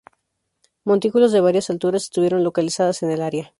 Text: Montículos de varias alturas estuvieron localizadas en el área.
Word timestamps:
Montículos 0.83 1.31
de 1.31 1.41
varias 1.41 1.69
alturas 1.69 2.01
estuvieron 2.05 2.43
localizadas 2.43 3.03
en 3.03 3.11
el 3.11 3.21
área. 3.21 3.49